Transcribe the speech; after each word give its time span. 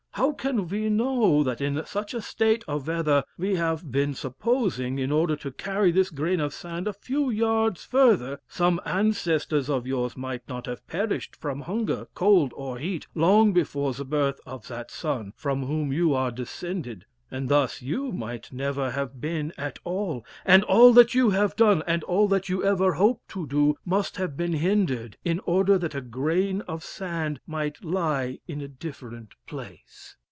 How 0.15 0.33
can 0.33 0.67
we 0.67 0.87
know 0.89 1.41
that 1.41 1.61
in 1.61 1.83
such 1.85 2.13
a 2.13 2.21
state 2.21 2.65
of 2.67 2.85
weather 2.87 3.23
we 3.37 3.55
have 3.55 3.91
been 3.93 4.13
supposing, 4.13 4.99
in 4.99 5.09
order 5.11 5.35
to 5.37 5.51
carry 5.51 5.89
this 5.91 6.09
grain 6.11 6.39
of 6.41 6.53
sand 6.53 6.85
a 6.87 6.91
few 6.93 7.29
yards 7.31 7.85
further, 7.85 8.39
some 8.49 8.81
ancestors 8.85 9.69
of 9.69 9.87
yours 9.87 10.15
might 10.17 10.47
not 10.49 10.65
have 10.67 10.85
perished 10.85 11.35
from 11.37 11.61
hunger, 11.61 12.07
cold, 12.13 12.51
or 12.57 12.77
heat, 12.77 13.07
long 13.15 13.51
before 13.53 13.93
the 13.93 14.05
birth 14.05 14.39
of 14.45 14.67
that 14.67 14.91
son 14.91 15.31
from 15.37 15.65
whom 15.65 15.93
you 15.93 16.13
are 16.13 16.29
descended, 16.29 17.05
and 17.33 17.47
thus 17.47 17.81
you 17.81 18.11
might 18.11 18.51
never 18.51 18.91
have 18.91 19.21
been 19.21 19.53
at 19.57 19.79
all, 19.85 20.25
and 20.45 20.65
all 20.65 20.91
that 20.91 21.15
you 21.15 21.29
have 21.29 21.55
done, 21.55 21.81
and 21.87 22.03
all 22.03 22.27
that 22.27 22.49
you 22.49 22.61
ever 22.61 22.93
hope 22.95 23.21
to 23.29 23.47
do, 23.47 23.73
must 23.85 24.17
have 24.17 24.35
been 24.35 24.51
hindered, 24.51 25.15
in 25.23 25.39
order 25.45 25.77
that 25.77 25.95
a 25.95 26.01
grain 26.01 26.59
of 26.67 26.83
sand 26.83 27.39
might 27.47 27.81
lie 27.85 28.37
in 28.49 28.59
a 28.59 28.67
different 28.67 29.33
place." 29.47 30.17